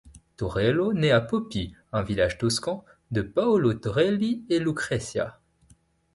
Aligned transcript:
Torello 0.35 0.93
naît 0.93 1.11
à 1.11 1.21
Poppi, 1.21 1.75
un 1.93 2.01
village 2.01 2.39
toscan, 2.39 2.83
de 3.11 3.21
Paolo 3.21 3.75
Torelli 3.75 4.43
et 4.49 4.57
Lucrezia. 4.57 5.39